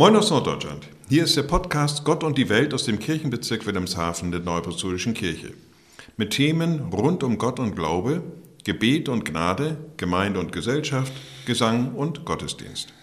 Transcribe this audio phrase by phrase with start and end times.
[0.00, 0.88] Moin aus Norddeutschland.
[1.10, 5.52] Hier ist der Podcast Gott und die Welt aus dem Kirchenbezirk Wilhelmshaven der Neuapostolischen Kirche.
[6.16, 8.22] Mit Themen rund um Gott und Glaube,
[8.64, 11.12] Gebet und Gnade, Gemeinde und Gesellschaft,
[11.44, 12.94] Gesang und Gottesdienst.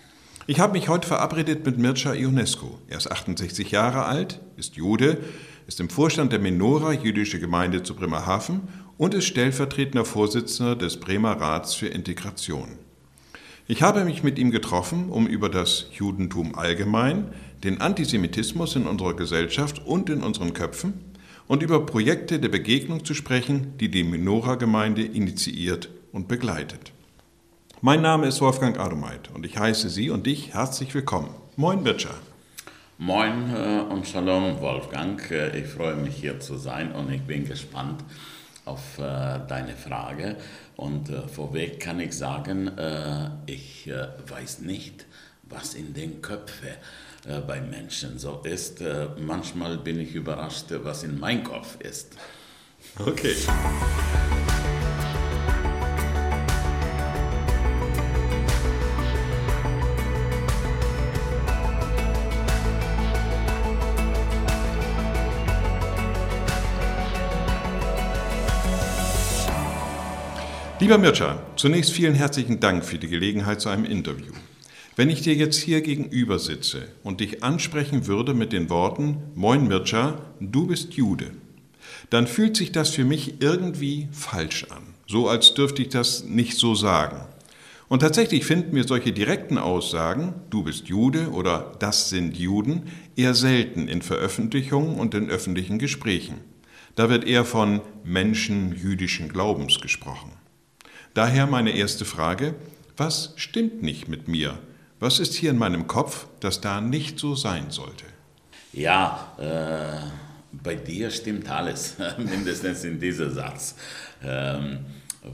[0.48, 2.80] Ich habe mich heute verabredet mit Mircea Ionescu.
[2.88, 5.20] Er ist 68 Jahre alt, ist Jude,
[5.68, 8.62] ist im Vorstand der Menora Jüdische Gemeinde zu Bremerhaven
[8.98, 12.80] und ist stellvertretender Vorsitzender des Bremer Rats für Integration.
[13.70, 17.34] Ich habe mich mit ihm getroffen, um über das Judentum allgemein,
[17.66, 20.94] den Antisemitismus in unserer Gesellschaft und in unseren Köpfen
[21.48, 26.94] und über Projekte der Begegnung zu sprechen, die die Menora-Gemeinde initiiert und begleitet.
[27.82, 31.32] Mein Name ist Wolfgang Adomeit und ich heiße Sie und dich herzlich willkommen.
[31.58, 32.16] Moin, Bircher.
[32.98, 35.30] Moin äh, und Shalom, Wolfgang.
[35.30, 38.02] Äh, ich freue mich hier zu sein und ich bin gespannt,
[38.68, 40.38] auf äh, deine Frage.
[40.76, 45.06] Und äh, vorweg kann ich sagen, äh, ich äh, weiß nicht,
[45.44, 46.70] was in den Köpfen
[47.26, 48.82] äh, bei Menschen so ist.
[48.82, 52.16] Äh, manchmal bin ich überrascht, was in meinem Kopf ist.
[53.00, 53.36] Okay.
[70.80, 74.32] Lieber Mircea, zunächst vielen herzlichen Dank für die Gelegenheit zu einem Interview.
[74.96, 79.68] Wenn ich dir jetzt hier gegenüber sitze und dich ansprechen würde mit den Worten Moin
[79.68, 81.32] Mircea, du bist Jude,
[82.12, 86.60] dann fühlt sich das für mich irgendwie falsch an, so als dürfte ich das nicht
[86.60, 87.22] so sagen.
[87.88, 92.84] Und tatsächlich finden mir solche direkten Aussagen, du bist Jude oder das sind Juden,
[93.16, 96.36] eher selten in Veröffentlichungen und in öffentlichen Gesprächen.
[96.94, 100.37] Da wird eher von Menschen jüdischen Glaubens gesprochen.
[101.18, 102.54] Daher meine erste Frage,
[102.96, 104.60] was stimmt nicht mit mir?
[105.00, 108.06] Was ist hier in meinem Kopf, das da nicht so sein sollte?
[108.72, 110.12] Ja, äh,
[110.52, 113.74] bei dir stimmt alles, mindestens in diesem Satz,
[114.24, 114.86] ähm,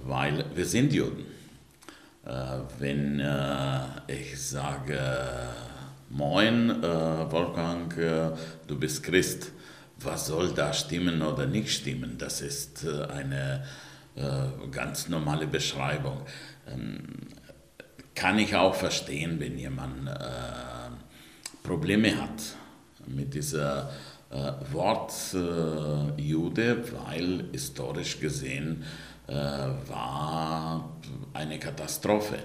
[0.06, 1.26] weil wir sind Juden.
[2.26, 2.32] Äh,
[2.80, 4.98] wenn äh, ich sage,
[6.10, 6.82] Moin, äh,
[7.30, 8.32] Wolfgang, äh,
[8.68, 9.52] du bist Christ,
[10.00, 12.16] was soll da stimmen oder nicht stimmen?
[12.18, 13.66] Das ist äh, eine
[14.16, 16.22] äh, ganz normale Beschreibung.
[16.68, 17.04] Ähm,
[18.16, 20.12] kann ich auch verstehen, wenn jemand äh,
[21.64, 22.44] Probleme hat
[23.08, 23.90] mit dieser
[24.30, 28.84] äh, Wort äh, Jude, weil historisch gesehen
[29.28, 30.98] äh, war
[31.34, 32.38] eine Katastrophe.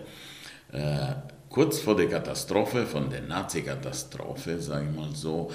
[1.49, 5.51] Kurz vor der Katastrophe, von der Nazi-Katastrophe, sage ich mal so,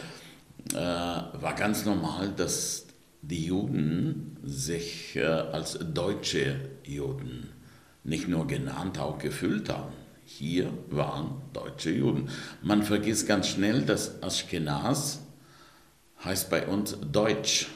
[0.74, 2.83] war ganz normal, dass
[3.24, 7.50] die Juden sich äh, als deutsche Juden
[8.04, 9.94] nicht nur genannt, auch gefühlt haben.
[10.26, 12.30] Hier waren deutsche Juden.
[12.62, 15.22] Man vergisst ganz schnell, dass Ashkenaz
[16.24, 17.68] heißt bei uns Deutsch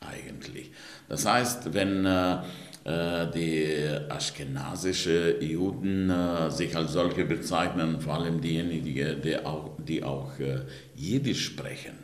[0.00, 0.70] eigentlich.
[1.08, 2.42] Das heißt, wenn äh,
[2.84, 10.02] äh die aschkenasische Juden äh, sich als solche bezeichnen, vor allem diejenigen, die auch, die
[10.02, 10.60] auch äh,
[10.94, 12.01] Jiddisch sprechen,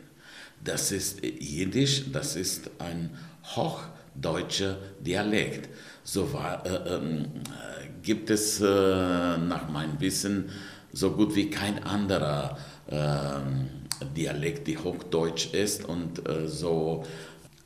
[0.63, 3.11] das ist Jiddisch, das ist ein
[3.55, 5.69] hochdeutscher Dialekt.
[6.03, 10.49] So war, äh, ähm, äh, gibt es äh, nach meinem Wissen
[10.91, 12.57] so gut wie kein anderer
[12.89, 13.69] ähm,
[14.15, 17.05] Dialekt, die hochdeutsch ist und äh, so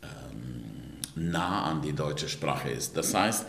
[0.02, 2.98] ähm, nah an die deutsche Sprache ist.
[2.98, 3.46] Das heißt,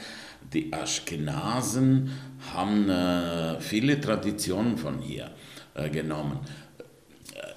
[0.52, 2.10] die Aschkenasen
[2.52, 5.30] haben äh, viele Traditionen von hier
[5.74, 6.40] äh, genommen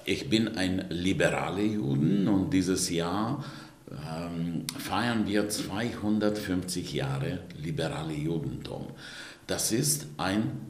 [0.08, 3.44] ich bin ein liberaler Juden und dieses Jahr
[3.90, 8.86] ähm, feiern wir 250 Jahre liberale Judentum.
[9.46, 10.60] Das ist ein,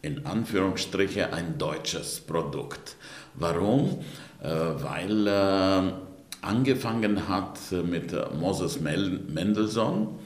[0.00, 2.96] in Anführungsstriche, ein deutsches Produkt.
[3.34, 3.98] Warum?
[4.42, 5.92] Äh, weil äh,
[6.40, 10.18] angefangen hat mit Moses Mendelssohn,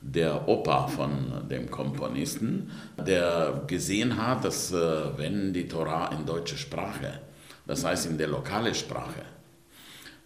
[0.00, 6.56] der Opa von dem Komponisten, der gesehen hat, dass äh, wenn die Torah in deutscher
[6.58, 7.20] Sprache
[7.66, 9.22] das heißt in der lokalen Sprache,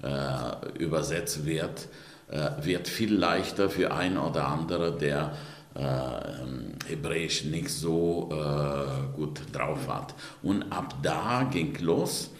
[0.03, 1.89] äh, übersetzt wird,
[2.31, 5.37] äh, wird viel leichter für ein oder andere, der
[5.75, 10.15] äh, Hebräisch nicht so äh, gut drauf hat.
[10.43, 12.31] Und ab da ging los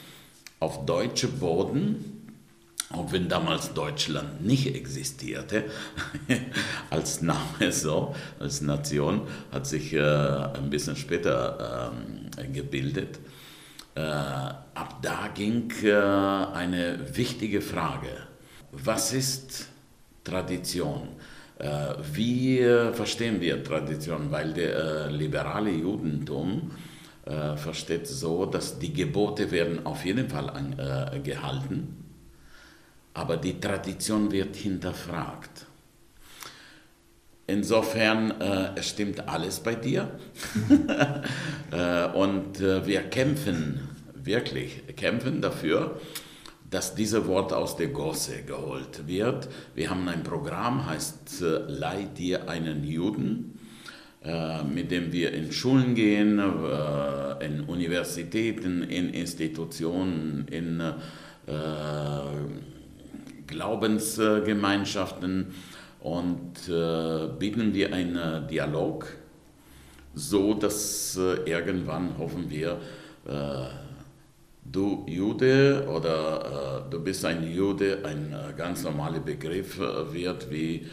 [0.61, 2.33] auf deutschem Boden,
[2.91, 5.65] auch wenn damals Deutschland nicht existierte,
[6.91, 9.23] als Name so, als Nation,
[9.53, 13.19] hat sich äh, ein bisschen später ähm, gebildet
[14.01, 18.09] ab da ging äh, eine wichtige Frage.
[18.73, 19.69] Was ist
[20.25, 21.09] Tradition?
[21.59, 22.59] Äh, wie
[22.93, 24.31] verstehen wir Tradition?
[24.31, 26.71] Weil der liberale Judentum
[27.29, 32.05] äh, versteht so, dass die Gebote werden auf jeden Fall an, äh, gehalten,
[33.13, 35.67] aber die Tradition wird hinterfragt.
[37.51, 40.11] Insofern, äh, es stimmt alles bei dir.
[41.71, 45.99] äh, und äh, wir kämpfen, wirklich, kämpfen dafür,
[46.69, 49.49] dass dieses Wort aus der Gosse geholt wird.
[49.75, 53.59] Wir haben ein Programm, heißt äh, Leih dir einen Juden,
[54.23, 60.83] äh, mit dem wir in Schulen gehen, äh, in Universitäten, in Institutionen, in
[63.47, 65.47] Glaubensgemeinschaften
[66.01, 69.07] und äh, bieten wir einen Dialog,
[70.15, 72.79] so dass äh, irgendwann hoffen wir,
[73.27, 73.67] äh,
[74.65, 80.51] du Jude oder äh, du bist ein Jude, ein äh, ganz normaler Begriff äh, wird
[80.51, 80.87] wie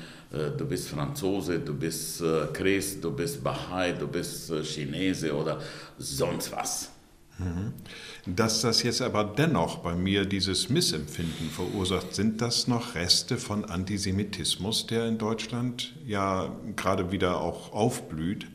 [0.57, 2.21] du bist Franzose, du bist
[2.51, 5.61] Christ, du bist Bahai, du bist Chinese oder
[5.97, 6.94] sonst was.
[7.37, 7.73] Mhm.
[8.25, 13.65] Dass das jetzt aber dennoch bei mir dieses Missempfinden verursacht, sind das noch Reste von
[13.65, 18.47] Antisemitismus, der in Deutschland ja gerade wieder auch aufblüht?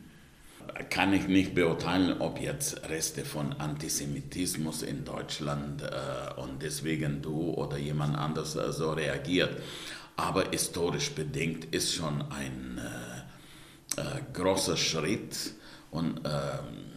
[0.88, 7.52] Kann ich nicht beurteilen, ob jetzt Reste von Antisemitismus in Deutschland äh, und deswegen du
[7.52, 9.60] oder jemand anders äh, so reagiert.
[10.16, 12.80] Aber historisch bedingt ist schon ein
[13.96, 15.52] äh, äh großer Schritt
[15.90, 16.89] und ähm,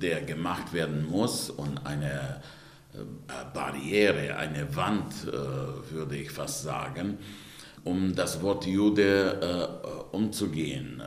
[0.00, 2.40] der gemacht werden muss und eine
[2.94, 2.98] äh,
[3.54, 7.18] Barriere, eine Wand, äh, würde ich fast sagen,
[7.84, 9.40] um das Wort Jude
[9.82, 11.02] äh, umzugehen.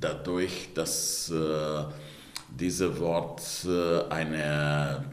[0.00, 1.32] Dadurch, dass
[2.50, 3.40] dieses Wort
[4.10, 5.04] eine,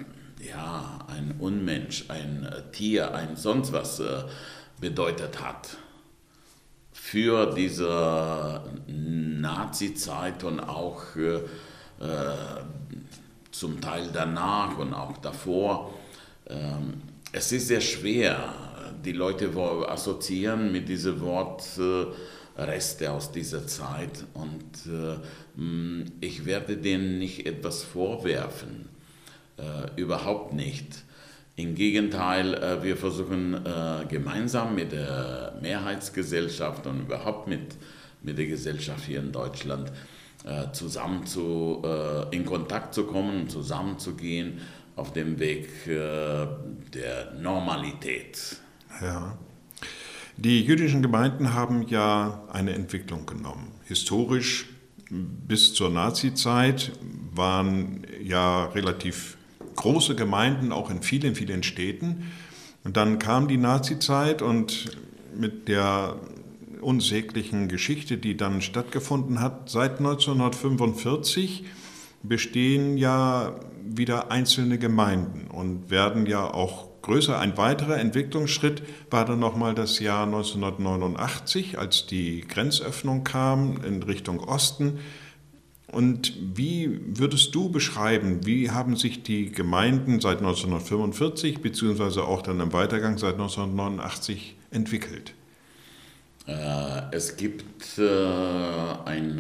[0.46, 4.04] ja, ein Unmensch, ein Tier, ein sonst was
[4.82, 5.78] bedeutet hat
[7.12, 11.40] für diese Nazi-Zeit und auch äh,
[13.52, 15.94] zum Teil danach und auch davor.
[16.48, 17.02] Ähm,
[17.32, 18.54] es ist sehr schwer,
[19.06, 19.52] die Leute
[19.88, 25.18] assoziieren mit diesem Wort äh, Reste aus dieser Zeit und äh,
[26.20, 28.90] ich werde denen nicht etwas vorwerfen,
[29.96, 31.04] überhaupt nicht.
[31.56, 33.62] Im Gegenteil, wir versuchen
[34.10, 37.76] gemeinsam mit der Mehrheitsgesellschaft und überhaupt mit,
[38.24, 39.92] mit der Gesellschaft hier in Deutschland
[40.46, 44.60] äh, zusammen zu, äh, in Kontakt zu kommen, zusammenzugehen
[44.96, 46.48] auf dem Weg äh,
[46.94, 48.58] der Normalität.
[49.02, 49.38] Ja.
[50.38, 53.72] Die jüdischen Gemeinden haben ja eine Entwicklung genommen.
[53.86, 54.68] Historisch
[55.12, 56.92] bis zur Nazizeit
[57.34, 59.38] waren ja relativ
[59.76, 62.32] große Gemeinden auch in vielen, vielen Städten.
[62.84, 64.98] Und dann kam die Nazizeit und
[65.36, 66.16] mit der
[66.82, 69.70] unsäglichen Geschichte, die dann stattgefunden hat.
[69.70, 71.66] Seit 1945
[72.24, 77.38] bestehen ja wieder einzelne Gemeinden und werden ja auch größer.
[77.40, 84.40] Ein weiterer Entwicklungsschritt war dann nochmal das Jahr 1989, als die Grenzöffnung kam in Richtung
[84.40, 85.00] Osten.
[85.92, 92.62] Und wie würdest du beschreiben, wie haben sich die Gemeinden seit 1945 beziehungsweise auch dann
[92.62, 95.34] im Weitergang seit 1989 entwickelt?
[96.52, 98.04] Äh, es gibt äh,
[99.06, 99.40] einen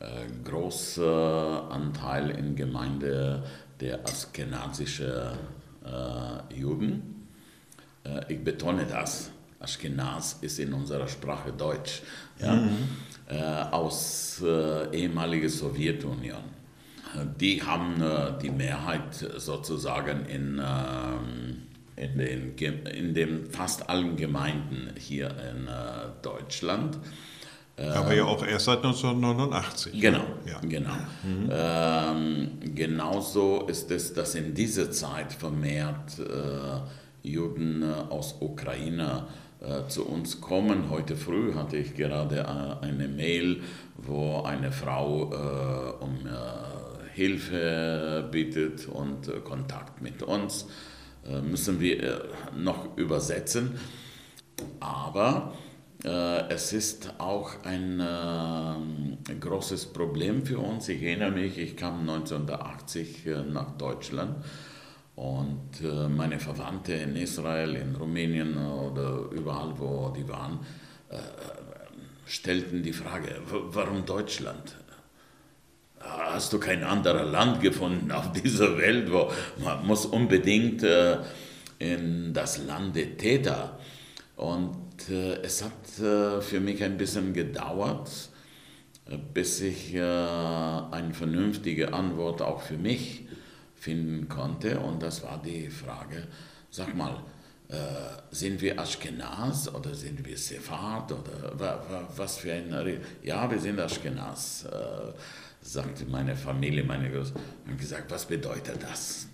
[0.00, 0.04] äh,
[0.44, 3.42] großen Anteil in Gemeinde
[3.80, 5.12] der askenazischen
[6.48, 7.28] Juden.
[8.28, 9.30] ich betone das.
[9.60, 12.00] Aschkenaz ist in unserer Sprache Deutsch,
[12.38, 12.54] ja?
[12.54, 12.88] Mhm.
[13.70, 16.44] aus äh, ehemaliger Sowjetunion.
[17.38, 21.62] Die haben äh, die Mehrheit sozusagen in ähm,
[21.96, 25.70] in den, in den fast allen Gemeinden hier in äh,
[26.22, 26.98] Deutschland.
[27.76, 30.00] Aber ja auch erst seit 1989.
[30.00, 30.60] Genau, ja.
[30.60, 30.94] genau.
[31.24, 31.50] Mhm.
[31.50, 39.26] Ähm, genauso ist es, dass in dieser Zeit vermehrt äh, Juden äh, aus Ukraine
[39.60, 40.88] äh, zu uns kommen.
[40.88, 43.62] Heute früh hatte ich gerade äh, eine Mail,
[43.96, 46.18] wo eine Frau äh, um
[47.12, 50.64] Hilfe bittet und Kontakt mit uns.
[50.64, 50.93] Äh,
[51.42, 52.20] müssen wir äh,
[52.56, 53.78] noch übersetzen.
[54.80, 55.54] Aber
[56.04, 60.88] äh, es ist auch ein äh, großes Problem für uns.
[60.88, 64.44] Ich erinnere mich, ich kam 1980 äh, nach Deutschland
[65.16, 70.60] und äh, meine Verwandte in Israel, in Rumänien oder überall, wo die waren,
[72.26, 74.74] stellten die Frage, warum Deutschland?
[76.04, 79.30] Hast du kein anderes Land gefunden auf dieser Welt, wo
[79.62, 81.18] man muss unbedingt äh,
[81.78, 83.78] in das Land der Täter.
[84.36, 88.10] Und äh, es hat äh, für mich ein bisschen gedauert,
[89.34, 93.26] bis ich eine vernünftige Antwort auch für mich
[93.76, 94.80] finden konnte.
[94.80, 96.26] Und das war die Frage,
[96.70, 97.22] sag mal,
[97.68, 97.74] äh,
[98.30, 103.00] sind wir Ashkenaz oder sind wir Sephard oder was für ein...
[103.22, 105.12] Ja, wir sind Ashkenaz, äh,
[105.64, 107.42] sagte meine Familie, meine Großeltern.
[107.66, 109.26] Und gesagt, was bedeutet das?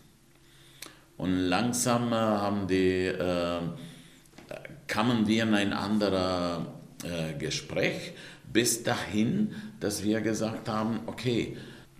[1.16, 3.60] Und langsam äh, haben die, äh,
[4.86, 6.62] kamen wir in ein anderes
[7.02, 8.12] äh, Gespräch,
[8.50, 11.56] bis dahin, dass wir gesagt haben, okay,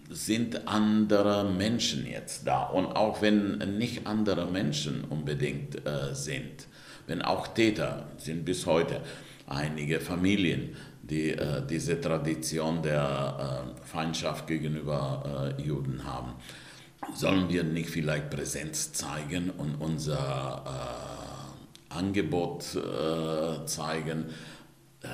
[0.08, 2.64] sind andere Menschen jetzt da.
[2.64, 6.66] Und auch wenn nicht andere Menschen unbedingt äh, sind,
[7.06, 9.02] wenn auch Täter sind bis heute
[9.46, 10.76] einige Familien,
[11.10, 16.34] die äh, diese Tradition der äh, Feindschaft gegenüber äh, Juden haben,
[17.14, 20.64] sollen wir nicht vielleicht Präsenz zeigen und unser
[21.90, 24.26] äh, Angebot äh, zeigen,
[25.02, 25.08] äh,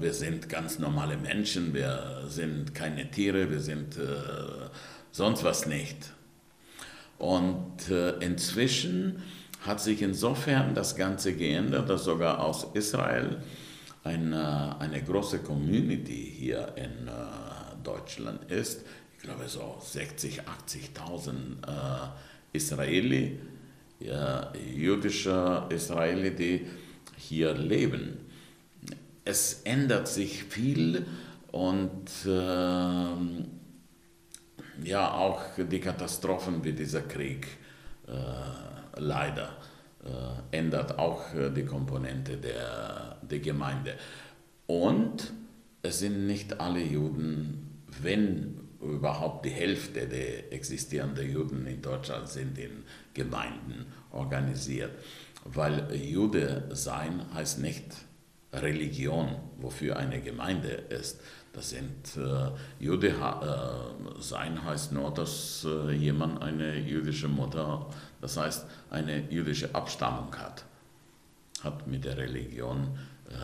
[0.00, 3.96] wir sind ganz normale Menschen, wir sind keine Tiere, wir sind
[5.10, 6.12] sonst was nicht.
[7.18, 7.90] Und
[8.20, 9.22] inzwischen
[9.66, 13.38] hat sich insofern das Ganze geändert, dass sogar aus Israel
[14.04, 17.12] eine, eine große Community hier in äh,
[17.82, 18.84] Deutschland ist.
[19.16, 21.32] Ich glaube so 60, 80.000
[21.66, 22.08] äh,
[22.52, 23.38] Israeli,
[24.00, 26.66] ja, jüdische Israeli, die
[27.16, 28.28] hier leben
[29.28, 31.04] es ändert sich viel
[31.52, 33.08] und äh,
[34.84, 37.46] ja, auch die Katastrophen wie dieser Krieg
[38.06, 38.12] äh,
[38.98, 39.57] leider äh,
[40.50, 43.94] ändert auch äh, die Komponente der, der Gemeinde.
[44.66, 45.32] Und
[45.82, 52.58] es sind nicht alle Juden, wenn überhaupt die Hälfte der existierenden Juden in Deutschland sind
[52.58, 52.84] in
[53.14, 54.92] Gemeinden organisiert.
[55.44, 57.84] Weil Jude sein heißt nicht
[58.52, 61.20] Religion, wofür eine Gemeinde ist.
[61.58, 67.84] Das sind äh, Jude äh, sein heißt nur, dass äh, jemand eine jüdische Mutter,
[68.20, 70.64] das heißt eine jüdische Abstammung hat.
[71.64, 72.96] Hat mit der Religion,
[73.28, 73.34] äh,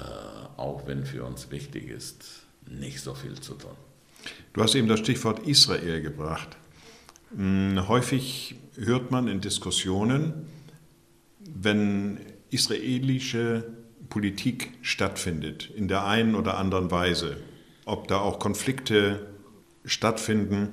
[0.56, 2.24] auch wenn für uns wichtig ist,
[2.70, 3.72] nicht so viel zu tun.
[4.52, 6.56] Du hast eben das Stichwort Israel gebracht.
[7.34, 10.46] Hm, häufig hört man in Diskussionen,
[11.40, 13.64] wenn israelische
[14.08, 17.38] Politik stattfindet, in der einen oder anderen Weise.
[17.84, 19.26] Ob da auch Konflikte
[19.84, 20.70] stattfinden,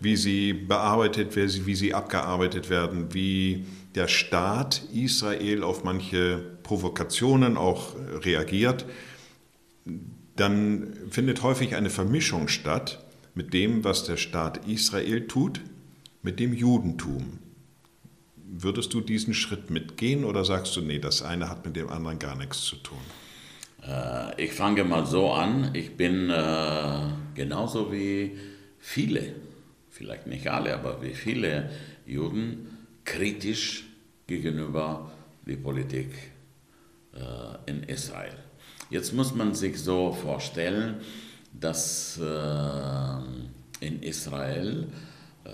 [0.00, 7.56] wie sie bearbeitet werden, wie sie abgearbeitet werden, wie der Staat Israel auf manche Provokationen
[7.56, 8.84] auch reagiert,
[10.36, 15.60] dann findet häufig eine Vermischung statt mit dem, was der Staat Israel tut,
[16.22, 17.38] mit dem Judentum.
[18.50, 22.18] Würdest du diesen Schritt mitgehen oder sagst du, nee, das eine hat mit dem anderen
[22.18, 22.98] gar nichts zu tun?
[23.86, 25.70] Äh, ich fange mal so an.
[25.74, 27.00] Ich bin äh,
[27.34, 28.36] genauso wie
[28.78, 29.34] viele,
[29.90, 31.70] vielleicht nicht alle, aber wie viele
[32.06, 33.84] Juden kritisch
[34.26, 35.12] gegenüber
[35.46, 36.10] der Politik
[37.14, 38.36] äh, in Israel.
[38.90, 41.00] Jetzt muss man sich so vorstellen,
[41.52, 44.88] dass äh, in Israel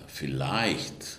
[0.09, 1.19] vielleicht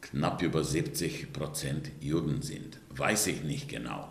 [0.00, 2.78] knapp über 70 Prozent Juden sind.
[2.90, 4.10] Weiß ich nicht genau.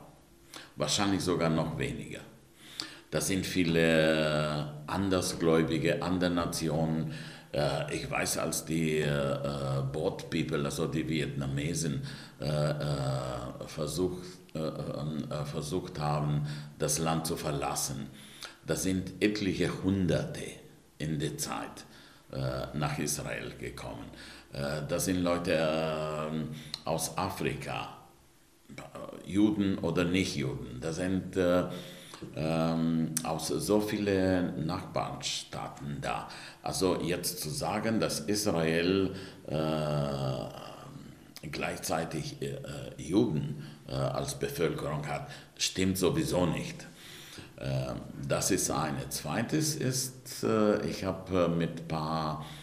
[0.76, 2.22] Wahrscheinlich sogar noch weniger.
[3.12, 7.14] Das sind viele Andersgläubige, andere Nationen.
[7.52, 12.02] Äh, ich weiß, als die äh, Boat People, also die Vietnamesen,
[12.40, 12.74] äh,
[13.66, 14.24] versucht,
[15.46, 16.48] versucht haben,
[16.80, 18.08] das Land zu verlassen,
[18.66, 20.42] da sind etliche Hunderte
[20.98, 21.86] in der Zeit
[22.74, 24.06] nach Israel gekommen.
[24.54, 26.50] Äh, das sind Leute ähm,
[26.86, 27.99] aus Afrika, äh,
[29.26, 30.80] Juden oder Nicht-Juden.
[30.82, 31.66] Das sind äh,
[32.36, 36.28] ähm, aus so vielen Nachbarstaaten da.
[36.64, 39.16] Also jetzt zu sagen, dass Israel
[41.52, 42.36] gleichzeitig
[42.98, 46.86] Juden als Bevölkerung hat, stimmt sowieso nicht.
[48.28, 49.10] das ist eine.
[49.10, 50.46] Zweites ist,
[50.88, 52.59] ich habe mit ein paar äh,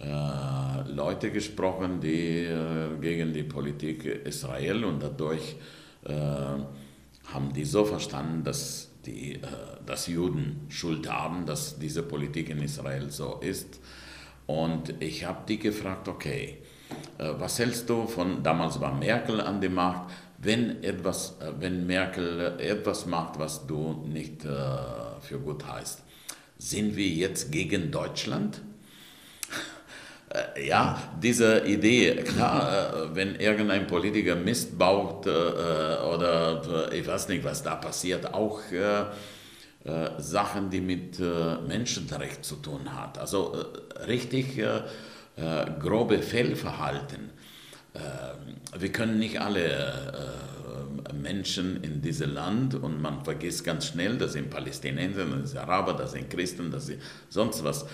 [0.00, 5.56] Leute gesprochen, die äh, gegen die Politik Israel und dadurch
[6.04, 9.38] äh, haben die so verstanden, dass die äh,
[9.84, 13.80] dass Juden Schuld haben, dass diese Politik in Israel so ist.
[14.46, 16.58] Und ich habe die gefragt, okay,
[17.18, 21.86] äh, was hältst du von, damals war Merkel an der Macht, wenn, etwas, äh, wenn
[21.86, 26.02] Merkel etwas macht, was du nicht für gut heißt,
[26.58, 28.62] sind wir jetzt gegen Deutschland?
[30.30, 37.28] Äh, ja, diese Idee, klar, äh, wenn irgendein Politiker Mist baut äh, oder ich weiß
[37.28, 38.60] nicht, was da passiert, auch
[40.18, 41.18] Sachen, die mit
[41.66, 43.16] Menschenrecht zu tun hat.
[43.16, 43.56] Also
[44.06, 44.62] richtig
[45.80, 47.30] grobe Fehlverhalten.
[47.94, 49.64] Ähm, wir können nicht alle
[51.14, 55.94] Menschen in diesem Land und man vergisst ganz schnell, dass sind Palästinenser, das sind Araber,
[55.94, 57.86] das sind Christen, das sind sonst was.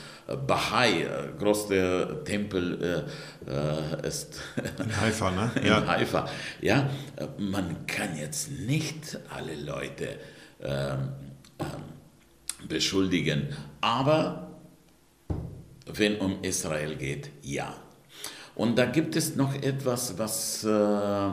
[0.47, 1.07] Bahai,
[1.39, 3.05] größter Tempel
[3.47, 4.41] äh, ist
[4.79, 5.51] in Haifa, ne?
[5.61, 5.87] in ja.
[5.87, 6.29] Haifa.
[6.61, 6.91] Ja,
[7.39, 10.19] man kann jetzt nicht alle Leute
[10.63, 11.09] ähm,
[11.59, 11.67] ähm,
[12.69, 13.49] beschuldigen,
[13.81, 14.51] aber
[15.87, 17.77] wenn um Israel geht, ja.
[18.55, 21.31] Und da gibt es noch etwas, was äh,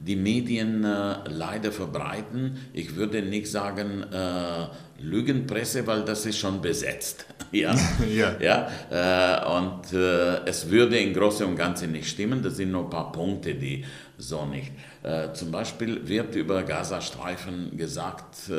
[0.00, 2.56] die Medien äh, leider verbreiten.
[2.72, 4.66] Ich würde nicht sagen äh,
[4.98, 7.26] Lügenpresse, weil das ist schon besetzt.
[7.52, 7.74] ja?
[8.10, 8.36] ja.
[8.40, 8.70] ja?
[8.90, 12.42] Äh, und es würde im Großen und Ganzen nicht stimmen.
[12.42, 13.84] Das sind nur ein paar Punkte, die
[14.16, 14.72] so nicht.
[15.32, 18.50] Zum Beispiel wird über Gazastreifen gesagt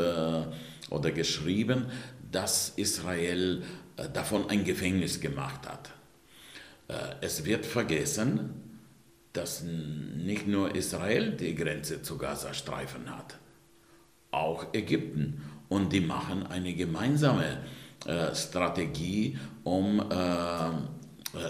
[0.89, 1.85] oder geschrieben,
[2.31, 3.61] dass Israel
[4.11, 5.91] davon ein Gefängnis gemacht hat.
[7.21, 8.70] es wird vergessen,
[9.33, 13.37] dass nicht nur Israel die Grenze zu Gazastreifen hat,
[14.31, 15.43] auch Ägypten.
[15.69, 17.59] Und die machen eine gemeinsame
[18.05, 20.71] äh, Strategie, um äh, äh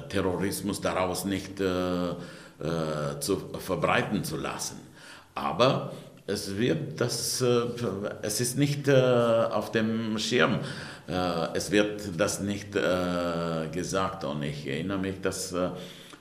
[0.10, 4.78] Terrorismus daraus nicht äh, äh, zu verbreiten zu lassen.
[5.34, 5.94] Aber
[6.28, 7.64] es wird das, äh,
[8.22, 10.60] es ist nicht auf dem Schirm.
[11.54, 15.54] es wird das nicht gesagt und ich erinnere mich, dass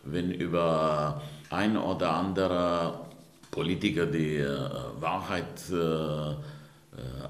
[0.05, 3.07] wenn über ein oder anderer
[3.51, 4.69] Politiker die äh,
[5.01, 6.35] Wahrheit, äh, äh,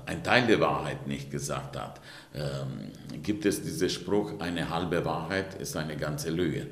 [0.06, 2.00] ein Teil der Wahrheit nicht gesagt hat,
[2.34, 6.66] ähm, gibt es diesen Spruch, eine halbe Wahrheit ist eine ganze Lüge.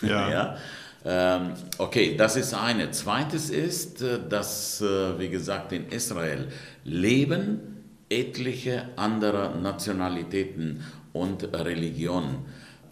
[0.00, 0.30] Ja.
[0.30, 0.56] ja?
[1.02, 2.90] Ähm, okay, das ist eine.
[2.90, 6.48] Zweites ist, dass, wie gesagt, in Israel
[6.84, 10.84] leben etliche andere Nationalitäten
[11.14, 12.44] und Religionen.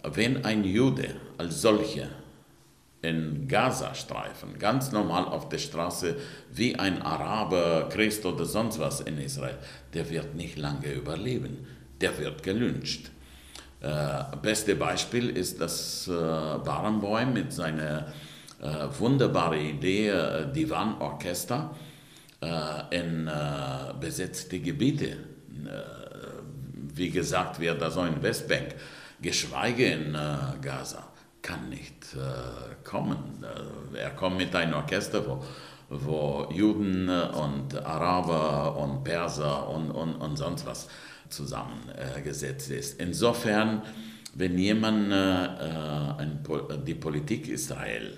[0.03, 2.07] Wenn ein Jude als solcher
[3.01, 6.17] in Gazastreifen, ganz normal auf der Straße,
[6.51, 9.57] wie ein Araber, Christ oder sonst was in Israel,
[9.93, 11.65] der wird nicht lange überleben.
[12.01, 13.11] Der wird gelünscht.
[13.81, 18.07] Äh, beste Beispiel ist das äh, Barenboim mit seiner
[18.61, 21.73] äh, wunderbaren Idee, äh, Divan-Orchester
[22.41, 25.07] äh, in äh, besetzte Gebiete.
[25.07, 25.17] Äh,
[26.93, 28.75] wie gesagt, wird da so in Westbank,
[29.21, 30.17] geschweige in
[30.61, 31.09] Gaza
[31.41, 33.43] kann nicht äh, kommen.
[33.93, 35.43] Äh, er kommt mit einem Orchester, wo,
[35.89, 40.87] wo Juden und Araber und Perser und, und, und sonst was
[41.29, 42.99] zusammengesetzt ist.
[42.99, 43.83] Insofern,
[44.33, 48.17] wenn jemand äh, äh die Politik Israel,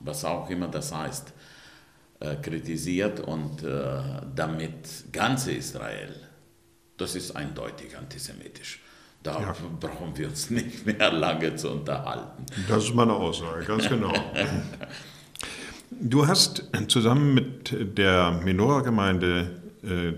[0.00, 1.32] was auch immer das heißt,
[2.20, 3.64] äh, kritisiert und
[4.34, 6.14] damit ganze Israel,
[6.96, 8.80] das ist eindeutig antisemitisch.
[9.22, 9.54] Da ja.
[9.78, 12.44] brauchen wir uns nicht mehr lange zu unterhalten.
[12.68, 14.12] Das ist meine Aussage, ganz genau.
[15.90, 19.50] du hast zusammen mit der Menora-Gemeinde
[19.84, 20.12] äh,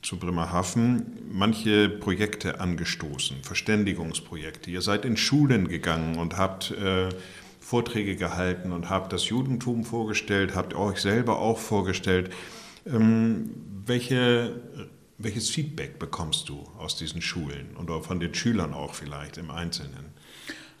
[0.00, 4.70] zu Bremerhaven manche Projekte angestoßen, Verständigungsprojekte.
[4.70, 7.08] Ihr seid in Schulen gegangen und habt äh,
[7.60, 12.30] Vorträge gehalten und habt das Judentum vorgestellt, habt euch selber auch vorgestellt.
[12.84, 13.50] Ähm,
[13.86, 14.60] welche
[15.22, 20.12] welches Feedback bekommst du aus diesen Schulen und von den Schülern auch vielleicht im Einzelnen?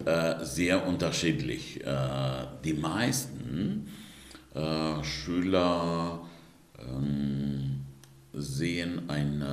[0.04, 1.84] Äh, sehr unterschiedlich.
[1.84, 3.88] Äh, die meisten
[4.54, 6.20] äh, Schüler
[6.78, 7.82] ähm,
[8.32, 9.44] sehen einen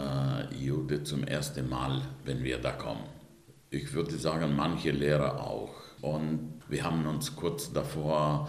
[0.58, 3.04] Jude zum ersten Mal, wenn wir da kommen.
[3.70, 5.76] Ich würde sagen, manche Lehrer auch.
[6.02, 8.48] Und wir haben uns kurz davor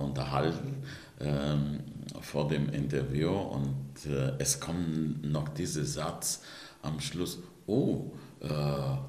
[0.00, 0.82] unterhalten
[1.20, 1.80] ähm,
[2.20, 3.74] vor dem Interview und
[4.06, 6.42] äh, es kommt noch dieser Satz
[6.82, 8.48] am Schluss, oh, äh,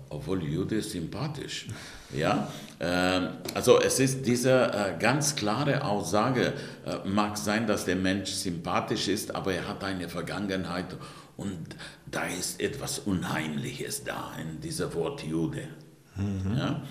[0.09, 1.67] obwohl Jude ist sympathisch.
[2.15, 2.47] Ja?
[2.77, 3.21] Äh,
[3.55, 6.53] also es ist diese äh, ganz klare Aussage,
[6.85, 10.95] äh, mag sein, dass der Mensch sympathisch ist, aber er hat eine Vergangenheit
[11.37, 11.57] und
[12.05, 15.69] da ist etwas Unheimliches da in diesem Wort Jude.
[16.15, 16.55] Mhm.
[16.55, 16.83] Ja?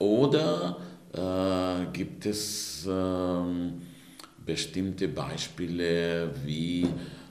[0.00, 0.78] Oder
[1.12, 3.82] äh, gibt es ähm,
[4.44, 6.88] bestimmte Beispiele wie äh,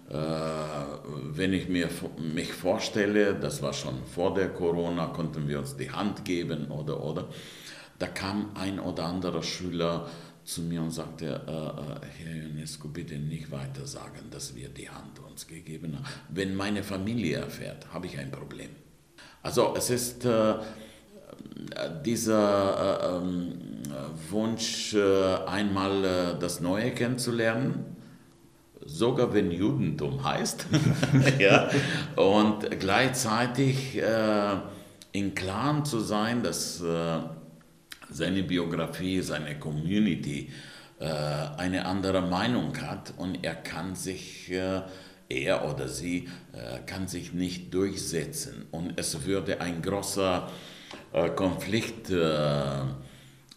[0.10, 5.92] wenn ich mir, mich vorstelle, das war schon vor der Corona, konnten wir uns die
[5.92, 7.28] Hand geben oder oder,
[8.00, 10.08] da kam ein oder anderer Schüler
[10.48, 14.90] zu mir und sagte, äh, äh, Herr Ionesco, bitte nicht weiter sagen, dass wir die
[14.90, 16.06] Hand uns gegeben haben.
[16.30, 18.70] Wenn meine Familie erfährt, habe ich ein Problem.
[19.44, 20.56] Also es ist äh,
[22.06, 23.54] dieser äh, ähm,
[24.30, 27.97] Wunsch, äh, einmal äh, das Neue kennenzulernen,
[28.88, 30.66] sogar wenn Judentum heißt.
[31.40, 31.70] ja,
[32.16, 34.56] und gleichzeitig äh,
[35.12, 37.20] in Klaren zu sein, dass äh,
[38.10, 40.50] seine Biografie, seine Community
[41.00, 44.82] äh, eine andere Meinung hat und er kann sich, äh,
[45.30, 50.50] er oder sie äh, kann sich nicht durchsetzen und es würde ein großer
[51.14, 52.12] äh, Konflikt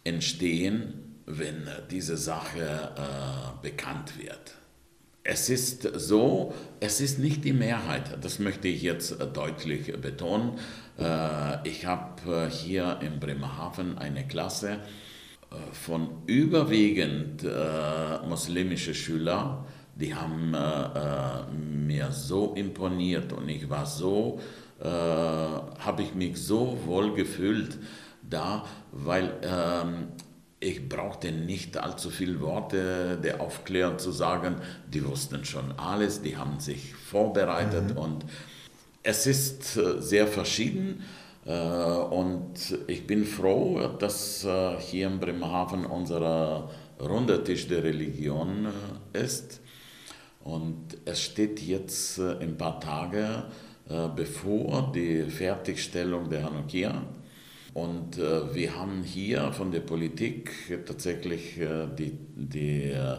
[0.03, 4.60] entstehen, wenn diese Sache bekannt wird.
[5.23, 10.57] Es ist so, es ist nicht die Mehrheit, das möchte ich jetzt deutlich betonen.
[10.97, 14.79] Äh, ich habe äh, hier in Bremerhaven eine Klasse
[15.51, 17.45] äh, von überwiegend
[18.27, 20.55] muslimische Schüler, die haben
[21.85, 24.39] mir so imponiert und ich war so,
[24.79, 27.77] habe ich mich so wohl gefühlt
[28.27, 30.07] da, weil ähm,
[30.61, 34.57] ich brauchte nicht allzu viele Worte der Aufklärung zu sagen.
[34.93, 37.97] Die wussten schon alles, die haben sich vorbereitet mhm.
[37.97, 38.25] und
[39.03, 41.03] es ist äh, sehr verschieden.
[41.47, 46.69] Äh, und ich bin froh, dass äh, hier in Bremerhaven unser
[46.99, 48.67] runder Tisch der Religion
[49.13, 49.61] ist.
[50.43, 53.43] Und es steht jetzt ein paar Tage
[54.15, 57.03] bevor die Fertigstellung der Hanukkah.
[57.73, 60.51] Und äh, wir haben hier von der Politik
[60.85, 63.17] tatsächlich äh, die, die, äh,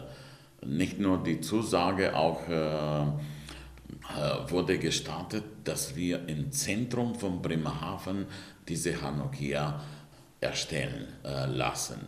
[0.65, 3.07] nicht nur die Zusage, auch äh, äh,
[4.49, 8.27] wurde gestartet, dass wir im Zentrum von Bremerhaven
[8.67, 9.81] diese Hanukkah
[10.39, 12.01] erstellen lassen.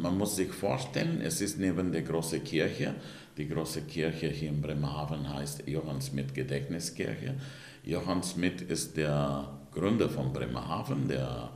[0.00, 2.94] man muss sich vorstellen, es ist neben der großen Kirche,
[3.36, 7.34] die große Kirche hier in Bremerhaven heißt Johann Schmidt Gedächtniskirche.
[7.82, 11.50] Johann Schmidt ist der Gründer von Bremerhaven, der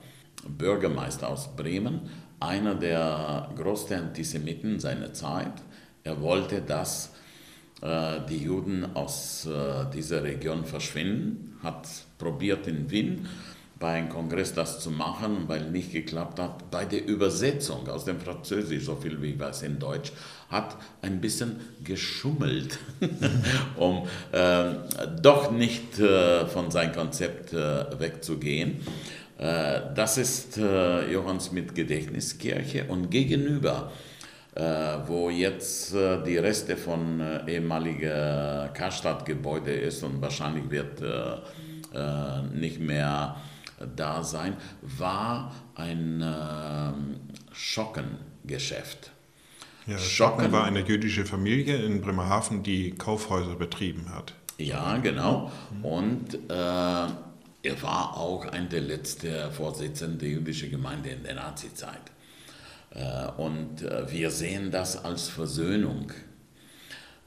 [0.57, 2.01] Bürgermeister aus Bremen,
[2.41, 5.53] einer der größten Antisemiten seiner Zeit.
[6.05, 7.13] Er wollte, dass
[7.83, 11.87] äh, die Juden aus äh, dieser Region verschwinden, hat
[12.19, 13.29] probiert in Wien
[13.79, 16.71] bei einem Kongress das zu machen, weil nicht geklappt hat.
[16.71, 20.13] Bei der Übersetzung aus dem Französisch, so viel wie ich weiß in Deutsch,
[20.51, 22.79] hat ein bisschen geschummelt,
[23.77, 24.75] um äh,
[25.23, 28.81] doch nicht äh, von seinem Konzept äh, wegzugehen.
[29.39, 33.93] Äh, das ist äh, Johanns mit Gedächtniskirche und gegenüber,
[34.55, 34.63] äh,
[35.07, 41.03] wo jetzt die Reste von ehemaligen Karstadt-Gebäude ist und wahrscheinlich wird
[42.55, 43.37] nicht mehr
[43.97, 46.25] da sein, war ein
[47.53, 49.13] Schockengeschäft.
[49.87, 54.35] Ja, Schocken war eine jüdische Familie in Bremerhaven, die Kaufhäuser betrieben hat.
[54.59, 55.51] Ja, genau.
[55.83, 57.07] Und äh,
[57.63, 62.13] er war auch ein der letzten Vorsitzenden der jüdischen Gemeinde in der Nazizeit.
[62.91, 66.13] Äh, und äh, wir sehen das als Versöhnung,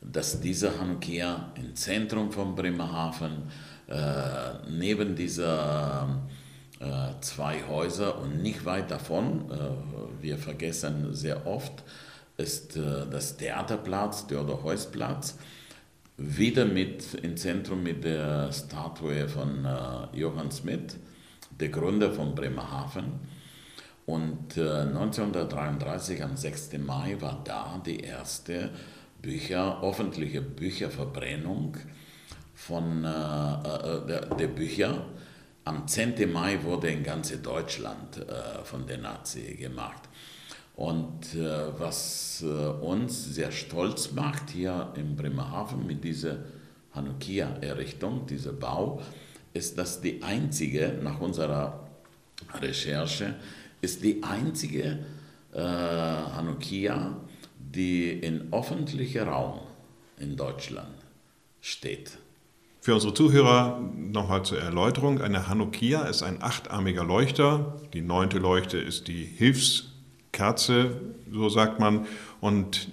[0.02, 3.52] dass diese Hanukkah im Zentrum von Bremerhaven
[3.88, 6.22] äh, neben dieser
[7.22, 9.46] zwei Häuser und nicht weit davon,
[10.20, 11.84] wir vergessen sehr oft,
[12.38, 15.38] ist das Theaterplatz, der Heusplatz
[16.24, 20.98] wieder mit im Zentrum mit der Statue von äh, Johann Smith,
[21.60, 23.20] der Gründer von Bremerhaven.
[24.06, 26.78] Und äh, 1933, am 6.
[26.80, 28.72] Mai, war da die erste
[29.22, 31.78] Bücher, öffentliche Bücherverbrennung
[32.54, 35.06] von, äh, äh der, der, Bücher.
[35.64, 36.32] Am 10.
[36.32, 40.10] Mai wurde in ganz Deutschland äh, von den Nazis gemacht.
[40.76, 46.38] Und äh, was äh, uns sehr stolz macht hier in Bremerhaven mit dieser
[46.96, 49.02] Hanukkah-Errichtung, dieser Bau,
[49.54, 51.88] ist, dass die einzige, nach unserer
[52.62, 53.36] Recherche,
[53.82, 55.00] ist die einzige
[55.54, 57.18] äh, Hanukkah,
[57.58, 59.60] die in öffentlichem Raum
[60.20, 60.96] in Deutschland
[61.60, 62.18] steht.
[62.80, 65.22] Für unsere Zuhörer nochmal zur Erläuterung.
[65.22, 67.80] Eine Hanukkah ist ein achtarmiger Leuchter.
[67.94, 69.91] Die neunte Leuchte ist die Hilfs-
[70.42, 70.96] Kerze,
[71.32, 72.08] so sagt man.
[72.40, 72.88] Und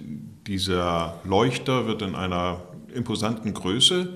[0.45, 2.61] dieser Leuchter wird in einer
[2.93, 4.09] imposanten Größe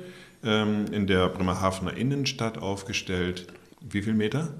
[0.43, 3.47] ähm, in der Bremerhavener Innenstadt aufgestellt.
[3.81, 4.53] Wie viel Meter?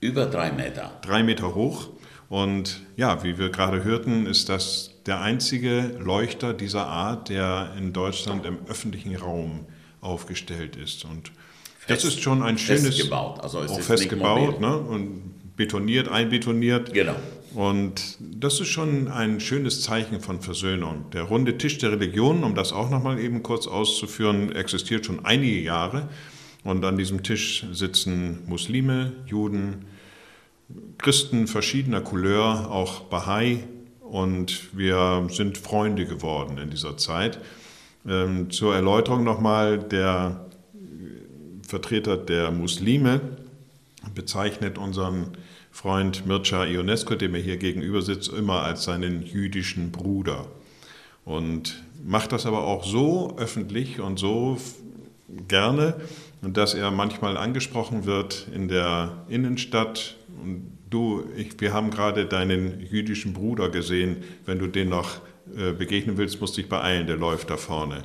[0.00, 0.92] Über drei Meter.
[1.00, 1.88] Drei Meter hoch.
[2.28, 7.94] Und ja, wie wir gerade hörten, ist das der einzige Leuchter dieser Art, der in
[7.94, 9.64] Deutschland im öffentlichen Raum
[10.02, 11.06] aufgestellt ist.
[11.06, 11.32] Und
[11.78, 12.88] Fest, das ist schon ein schönes.
[12.88, 14.76] Festgebaut, also es auch festgebaut ne?
[14.76, 16.92] und betoniert, einbetoniert.
[16.92, 17.16] Genau.
[17.58, 21.06] Und das ist schon ein schönes Zeichen von Versöhnung.
[21.12, 25.58] Der runde Tisch der Religionen, um das auch nochmal eben kurz auszuführen, existiert schon einige
[25.58, 26.08] Jahre.
[26.62, 29.86] Und an diesem Tisch sitzen Muslime, Juden,
[30.98, 33.64] Christen verschiedener Couleur, auch Bahai.
[34.02, 37.40] Und wir sind Freunde geworden in dieser Zeit.
[38.06, 40.46] Ähm, zur Erläuterung nochmal, der
[41.66, 43.20] Vertreter der Muslime
[44.14, 45.32] bezeichnet unseren
[45.80, 50.48] Freund Mircea Ionesco, dem er hier gegenüber sitzt, immer als seinen jüdischen Bruder.
[51.24, 54.58] Und macht das aber auch so öffentlich und so
[55.46, 55.94] gerne,
[56.42, 60.16] dass er manchmal angesprochen wird in der Innenstadt.
[60.42, 64.16] Und du, ich, wir haben gerade deinen jüdischen Bruder gesehen.
[64.46, 65.20] Wenn du den noch
[65.56, 68.02] äh, begegnen willst, musst du dich beeilen, der läuft da vorne.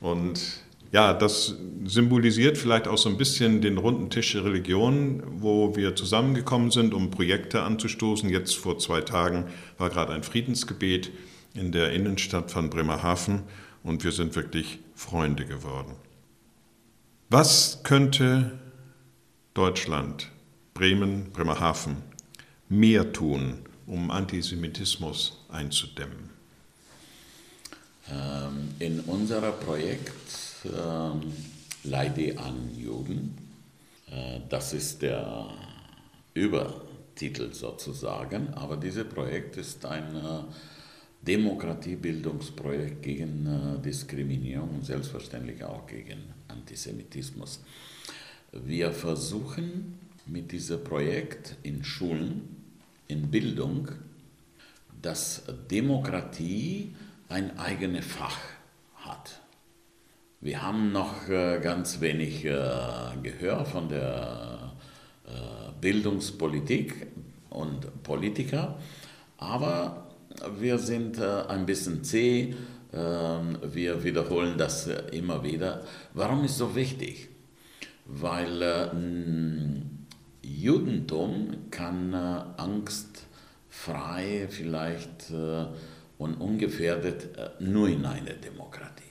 [0.00, 5.76] Und ja, das symbolisiert vielleicht auch so ein bisschen den runden Tisch der Religion, wo
[5.76, 8.28] wir zusammengekommen sind, um Projekte anzustoßen.
[8.28, 9.46] Jetzt vor zwei Tagen
[9.78, 11.10] war gerade ein Friedensgebet
[11.54, 13.42] in der Innenstadt von Bremerhaven
[13.82, 15.94] und wir sind wirklich Freunde geworden.
[17.28, 18.58] Was könnte
[19.54, 20.28] Deutschland,
[20.74, 21.98] Bremen, Bremerhaven
[22.68, 26.30] mehr tun, um Antisemitismus einzudämmen?
[28.10, 31.32] Ähm, in unserem Projekt ähm,
[31.84, 33.36] Leide an Juden,
[34.10, 35.48] äh, das ist der
[36.34, 40.42] Übertitel sozusagen, aber dieses Projekt ist ein äh,
[41.22, 46.18] Demokratiebildungsprojekt gegen äh, Diskriminierung und selbstverständlich auch gegen
[46.48, 47.60] Antisemitismus.
[48.52, 52.56] Wir versuchen mit diesem Projekt in Schulen,
[53.08, 53.88] in Bildung,
[55.02, 56.94] dass Demokratie
[57.28, 58.38] ein eigenes Fach
[58.96, 59.39] hat.
[60.42, 62.50] Wir haben noch äh, ganz wenig äh,
[63.22, 64.72] Gehör von der
[65.26, 65.30] äh,
[65.82, 67.08] Bildungspolitik
[67.50, 68.78] und Politiker,
[69.36, 70.08] aber
[70.58, 72.54] wir sind ein bisschen zäh,
[72.94, 75.82] ähm, wir wiederholen das immer wieder.
[76.14, 77.28] Warum ist so wichtig?
[78.06, 78.90] Weil
[80.40, 85.30] Judentum kann angstfrei vielleicht
[86.18, 89.09] und ungefährdet nur in einer Demokratie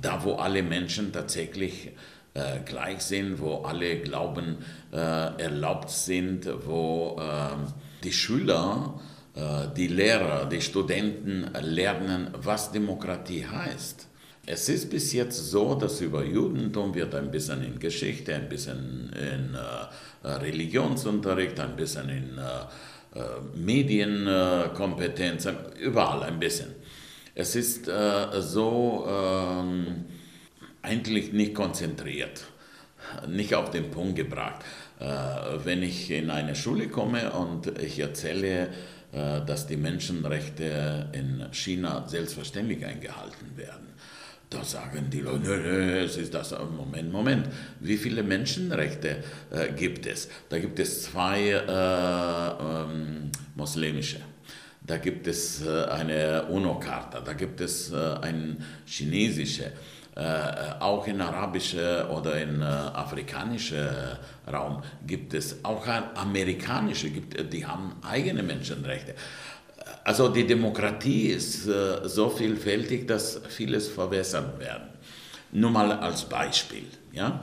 [0.00, 1.90] da wo alle Menschen tatsächlich
[2.34, 4.58] äh, gleich sind, wo alle Glauben
[4.92, 7.56] äh, erlaubt sind, wo äh,
[8.04, 9.00] die Schüler,
[9.34, 14.06] äh, die Lehrer, die Studenten lernen, was Demokratie heißt.
[14.46, 19.12] Es ist bis jetzt so, dass über Judentum wird ein bisschen in Geschichte, ein bisschen
[19.12, 22.64] in äh, Religionsunterricht, ein bisschen in äh,
[23.54, 25.48] Medienkompetenz,
[25.80, 26.77] überall ein bisschen.
[27.38, 30.06] Es ist äh, so ähm,
[30.82, 32.42] eigentlich nicht konzentriert,
[33.28, 34.64] nicht auf den Punkt gebracht.
[34.98, 35.04] Äh,
[35.62, 38.70] wenn ich in eine Schule komme und ich erzähle,
[39.12, 43.86] äh, dass die Menschenrechte in China selbstverständlich eingehalten werden,
[44.50, 47.46] da sagen die Leute, nö, nö, es ist das, Moment, Moment,
[47.78, 49.22] wie viele Menschenrechte
[49.52, 50.28] äh, gibt es?
[50.48, 54.18] Da gibt es zwei äh, ähm, muslimische
[54.88, 59.70] da gibt es äh, eine UNO-Charta, da gibt es äh, eine chinesische,
[60.16, 64.18] äh, auch in arabische oder in afrikanische
[64.50, 69.14] Raum gibt es, auch amerikanische, gibt, die haben eigene Menschenrechte.
[70.02, 71.68] Also die Demokratie ist
[72.04, 74.88] so vielfältig, dass vieles verwässert werden.
[75.52, 76.84] Nur mal als Beispiel.
[77.12, 77.40] Ja?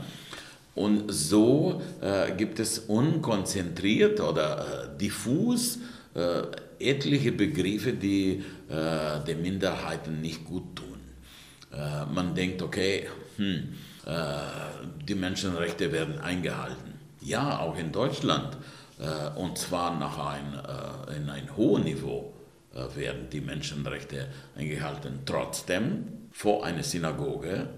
[0.73, 5.79] Und so äh, gibt es unkonzentriert oder äh, diffus
[6.13, 6.43] äh,
[6.79, 10.99] etliche Begriffe, die äh, den Minderheiten nicht gut tun.
[11.71, 13.07] Äh, man denkt, okay,
[13.37, 13.73] hm,
[14.05, 14.11] äh,
[15.07, 16.93] die Menschenrechte werden eingehalten.
[17.21, 18.57] Ja, auch in Deutschland,
[18.99, 22.33] äh, und zwar nach ein, äh, in ein hohes Niveau
[22.73, 25.19] äh, werden die Menschenrechte eingehalten.
[25.25, 27.69] Trotzdem, vor einer Synagoge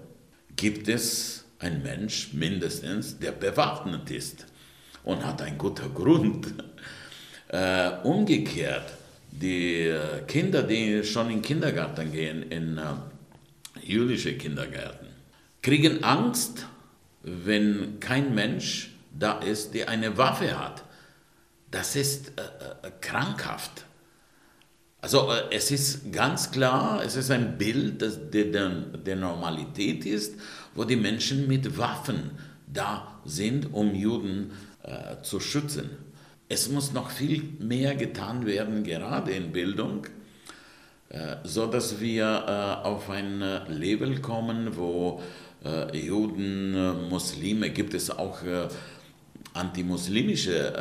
[0.54, 4.46] gibt es einen Mensch mindestens, der bewaffnet ist
[5.04, 6.54] und hat einen guten Grund.
[7.48, 8.92] Äh, umgekehrt,
[9.30, 9.94] die
[10.26, 12.82] Kinder, die schon in Kindergarten gehen, in äh,
[13.82, 15.08] jüdische Kindergärten,
[15.62, 16.66] kriegen Angst,
[17.22, 20.84] wenn kein Mensch da ist, der eine Waffe hat.
[21.70, 22.42] Das ist äh,
[22.86, 23.84] äh krankhaft.
[25.00, 30.04] Also äh, es ist ganz klar, es ist ein Bild, das der, der, der Normalität
[30.04, 30.34] ist,
[30.74, 32.32] wo die Menschen mit Waffen
[32.66, 35.90] da sind, um Juden äh, zu schützen.
[36.50, 40.06] Es muss noch viel mehr getan werden, gerade in Bildung,
[41.10, 45.20] äh, so dass wir äh, auf ein äh, Level kommen, wo
[45.92, 48.38] Juden, Muslime, gibt es auch
[49.54, 50.72] antimuslimische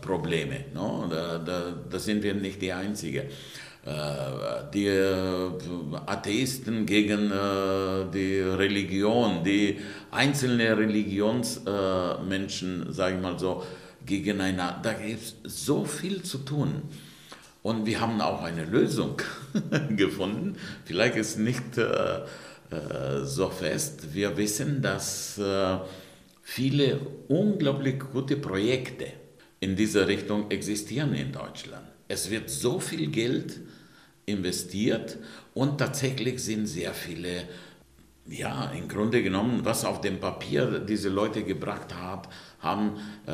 [0.00, 0.64] Probleme.
[0.74, 3.22] Da, sind wir nicht die Einzigen
[4.74, 4.90] die
[6.06, 7.30] Atheisten gegen
[8.12, 9.78] die Religion, die
[10.10, 13.62] einzelnen Religionsmenschen, sage ich mal so,
[14.06, 14.80] gegeneinander.
[14.82, 16.82] Da gibt es so viel zu tun.
[17.62, 19.16] Und wir haben auch eine Lösung
[19.96, 20.56] gefunden.
[20.84, 22.18] Vielleicht ist nicht äh,
[22.70, 24.14] äh, so fest.
[24.14, 25.78] Wir wissen, dass äh,
[26.42, 29.06] viele unglaublich gute Projekte
[29.60, 31.86] in dieser Richtung existieren in Deutschland.
[32.06, 33.60] Es wird so viel Geld
[34.26, 35.16] investiert
[35.54, 37.44] und tatsächlich sind sehr viele
[38.26, 42.28] ja, im Grunde genommen, was auf dem Papier diese Leute gebracht hat,
[42.60, 43.32] haben, äh,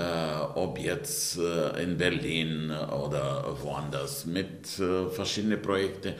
[0.55, 6.15] ob jetzt äh, in Berlin oder woanders mit äh, verschiedenen Projekten,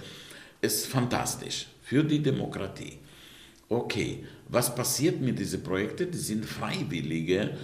[0.61, 2.99] ist fantastisch für die Demokratie.
[3.69, 6.11] Okay, was passiert mit diesen Projekten?
[6.11, 7.57] Die sind freiwillige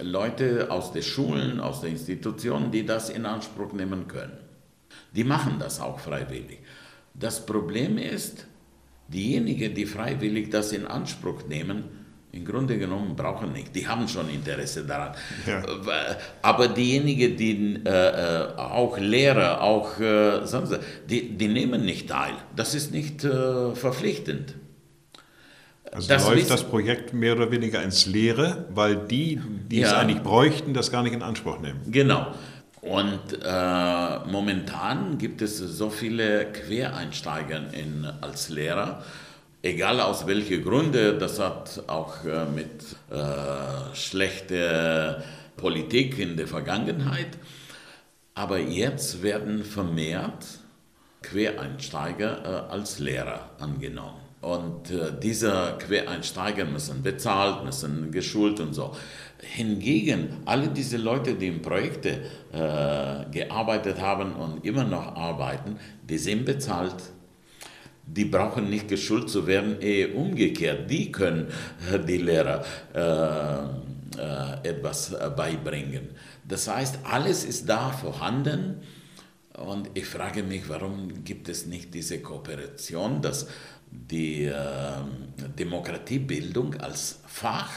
[0.00, 4.38] Leute aus den Schulen, aus den Institutionen, die das in Anspruch nehmen können.
[5.14, 6.58] Die machen das auch freiwillig.
[7.14, 8.46] Das Problem ist,
[9.12, 11.84] Diejenigen, die freiwillig das in Anspruch nehmen,
[12.32, 13.74] im Grunde genommen brauchen nicht.
[13.76, 15.14] Die haben schon Interesse daran.
[15.46, 15.62] Ja.
[16.40, 20.78] Aber diejenigen, die äh, äh, auch Lehrer, auch äh, sonst,
[21.10, 22.32] die, die nehmen nicht teil.
[22.56, 24.54] Das ist nicht äh, verpflichtend.
[25.92, 29.38] Also das läuft das Projekt mehr oder weniger ins Leere, weil die,
[29.70, 29.88] die ja.
[29.88, 31.80] es eigentlich bräuchten, das gar nicht in Anspruch nehmen.
[31.90, 32.28] Genau.
[32.82, 39.04] Und äh, momentan gibt es so viele Quereinsteiger in, als Lehrer,
[39.62, 45.22] egal aus welchen Gründen, das hat auch äh, mit äh, schlechter
[45.56, 47.38] Politik in der Vergangenheit.
[48.34, 50.44] Aber jetzt werden vermehrt
[51.22, 54.31] Quereinsteiger äh, als Lehrer angenommen.
[54.42, 58.94] Und äh, diese Quereinsteiger müssen bezahlt, müssen geschult und so.
[59.38, 65.78] Hingegen, alle diese Leute, die in Projekte äh, gearbeitet haben und immer noch arbeiten,
[66.08, 66.96] die sind bezahlt.
[68.04, 70.90] Die brauchen nicht geschult zu werden, eher umgekehrt.
[70.90, 71.46] Die können
[71.92, 76.08] äh, die Lehrer äh, äh etwas äh, beibringen.
[76.46, 78.82] Das heißt, alles ist da vorhanden.
[79.56, 83.46] Und ich frage mich, warum gibt es nicht diese Kooperation, dass
[83.92, 84.54] die äh,
[85.58, 87.70] Demokratiebildung als Fach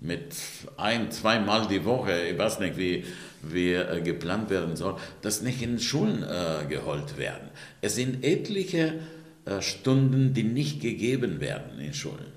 [0.00, 0.34] mit
[0.76, 3.04] ein, zweimal die Woche, ich weiß nicht, wie,
[3.42, 7.48] wie äh, geplant werden soll, das nicht in Schulen äh, geholt werden.
[7.80, 9.00] Es sind etliche
[9.46, 12.32] äh, Stunden, die nicht gegeben werden in Schulen.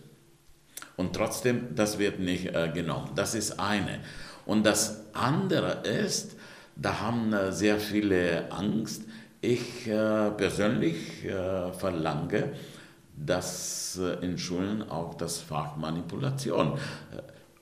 [0.96, 3.12] Und trotzdem, das wird nicht genommen.
[3.14, 4.00] Das ist eine.
[4.48, 6.36] Und das andere ist,
[6.76, 9.04] da haben sehr viele Angst.
[9.40, 10.98] Ich persönlich
[11.78, 12.52] verlange,
[13.18, 16.78] dass in Schulen auch das Fach Manipulation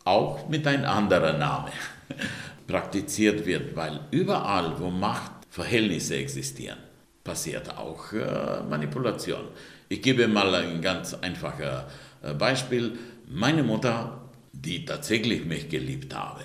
[0.04, 1.72] auch mit einem anderen Namen
[2.68, 6.78] praktiziert wird, weil überall, wo Machtverhältnisse existieren,
[7.24, 9.48] passiert auch äh, Manipulation.
[9.90, 11.84] Ich gebe mal ein ganz einfaches
[12.22, 12.98] äh, Beispiel.
[13.28, 14.22] Meine Mutter,
[14.54, 16.42] die tatsächlich mich geliebt habe,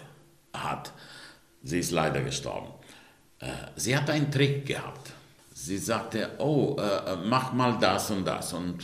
[0.54, 0.92] hat,
[1.62, 2.68] sie ist leider gestorben,
[3.40, 3.46] äh,
[3.76, 5.12] sie hat einen Trick gehabt.
[5.62, 8.54] Sie sagte, oh, äh, mach mal das und das.
[8.54, 8.82] Und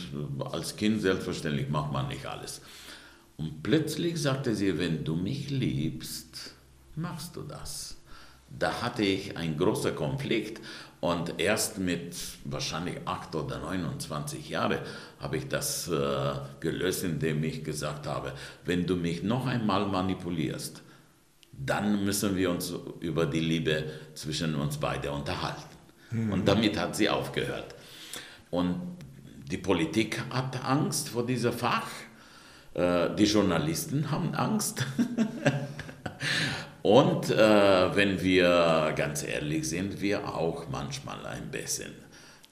[0.51, 2.61] als Kind selbstverständlich macht man nicht alles.
[3.35, 6.53] Und plötzlich sagte sie, wenn du mich liebst,
[6.95, 7.97] machst du das.
[8.47, 10.61] Da hatte ich einen großen Konflikt
[10.99, 14.79] und erst mit wahrscheinlich 8 oder 29 Jahren
[15.19, 18.33] habe ich das äh, gelöst, indem ich gesagt habe,
[18.65, 20.83] wenn du mich noch einmal manipulierst,
[21.51, 25.66] dann müssen wir uns über die Liebe zwischen uns beide unterhalten.
[26.11, 26.31] Mhm.
[26.31, 27.75] Und damit hat sie aufgehört.
[28.49, 28.97] Und
[29.51, 31.87] die Politik hat Angst vor diesem Fach
[32.77, 34.85] äh, die Journalisten haben Angst.
[36.83, 41.91] Und äh, wenn wir ganz ehrlich sind, wir auch manchmal ein bisschen.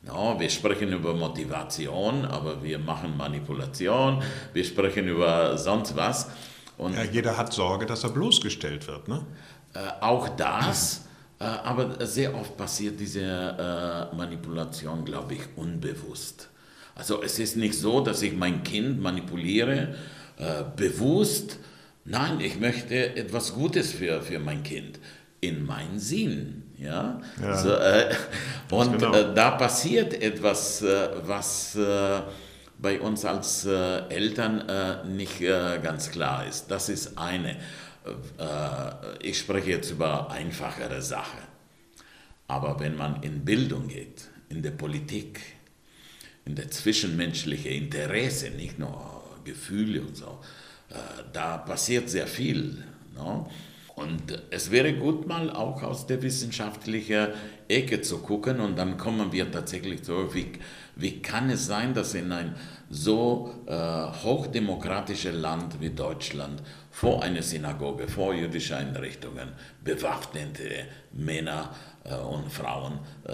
[0.02, 4.22] No, wir sprechen über Motivation, aber wir machen Manipulation.
[4.54, 6.30] Wir sprechen über sonst was.
[6.78, 9.26] Und ja, jeder hat Sorge, dass er bloßgestellt wird, ne?
[9.74, 11.05] Äh, auch das,
[11.44, 16.50] aber sehr oft passiert diese äh, Manipulation, glaube ich, unbewusst.
[16.96, 19.96] Also es ist nicht so, dass ich mein Kind manipuliere
[20.38, 21.60] äh, bewusst,
[22.06, 25.00] nein, ich möchte etwas Gutes für, für mein Kind
[25.42, 26.64] in meinen Sinn.
[26.78, 27.22] Ja?
[27.42, 28.14] ja so, äh,
[28.72, 29.14] und genau.
[29.14, 32.22] äh, da passiert etwas, äh, was äh,
[32.78, 34.64] bei uns als äh, Eltern
[35.16, 36.68] nicht ganz klar ist.
[36.70, 37.56] Das ist eine.
[39.22, 41.40] Ich spreche jetzt über einfachere Sachen.
[42.48, 45.40] Aber wenn man in Bildung geht, in der Politik,
[46.46, 50.40] in der zwischenmenschlichen Interesse, nicht nur Gefühle und so.
[50.90, 50.96] Äh,
[51.32, 52.84] da passiert sehr viel.
[53.16, 53.50] No?
[53.96, 57.30] Und es wäre gut, mal auch aus der wissenschaftlichen
[57.70, 60.52] Ecke zu gucken und dann kommen wir tatsächlich so, wie,
[60.98, 62.56] wie kann es sein, dass in ein
[62.90, 66.62] so äh, hochdemokratisches Land wie Deutschland
[66.96, 69.50] vor einer Synagoge, vor jüdischen Einrichtungen
[69.84, 71.76] bewaffnete Männer
[72.06, 73.34] äh, und Frauen äh,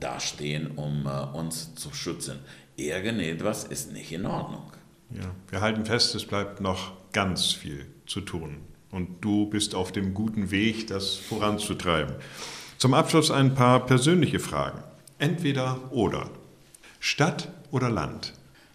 [0.00, 2.38] dastehen, um äh, uns zu schützen.
[2.76, 4.72] Irgendetwas ist nicht in Ordnung.
[5.10, 8.62] Ja, wir halten fest, es bleibt noch ganz viel zu tun.
[8.90, 12.14] Und du bist auf dem guten Weg, das voranzutreiben.
[12.78, 14.82] Zum Abschluss ein paar persönliche Fragen.
[15.18, 16.30] Entweder oder.
[16.98, 18.32] Stadt oder Land?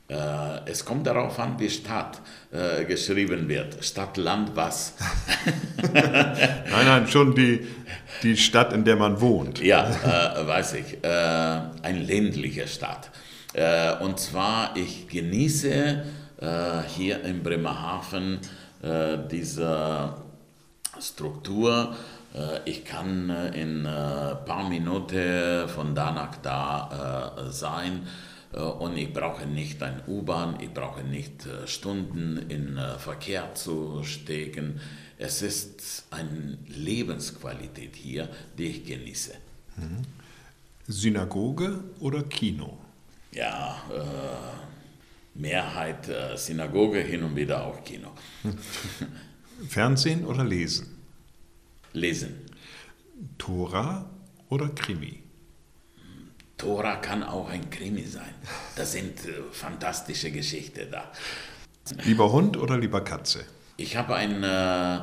[0.07, 3.83] Äh, es kommt darauf an, wie Stadt äh, geschrieben wird.
[3.83, 4.93] Stadt, Land, was?
[5.93, 7.65] nein, nein, schon die,
[8.21, 9.59] die Stadt, in der man wohnt.
[9.61, 11.03] Ja, äh, weiß ich.
[11.03, 13.09] Äh, eine ländliche Stadt.
[13.53, 16.03] Äh, und zwar, ich genieße
[16.39, 18.39] äh, hier in Bremerhaven
[19.31, 20.13] diese
[21.01, 21.95] Struktur.
[22.65, 28.05] Ich kann in ein paar Minuten von da nach da sein
[28.61, 34.03] und ich brauche nicht ein U-Bahn, ich brauche nicht äh, Stunden in äh, Verkehr zu
[34.03, 34.79] stecken.
[35.17, 39.33] Es ist eine Lebensqualität hier, die ich genieße.
[39.77, 40.01] Mhm.
[40.87, 42.77] Synagoge oder Kino?
[43.31, 48.11] Ja, äh, Mehrheit äh, Synagoge, hin und wieder auch Kino.
[49.67, 50.97] Fernsehen oder Lesen?
[51.93, 52.35] Lesen.
[53.37, 54.09] Tora
[54.49, 55.24] oder Krimi?
[56.65, 58.33] Tora kann auch ein Krimi sein.
[58.75, 61.11] Da sind äh, fantastische Geschichten da.
[62.03, 63.45] Lieber Hund oder lieber Katze?
[63.77, 65.01] Ich habe ein äh,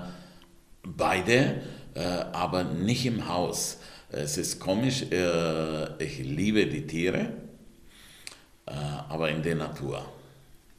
[0.82, 1.62] beide,
[1.94, 2.00] äh,
[2.32, 3.78] aber nicht im Haus.
[4.10, 7.32] Es ist komisch, äh, ich liebe die Tiere,
[8.66, 8.72] äh,
[9.08, 10.04] aber in der Natur.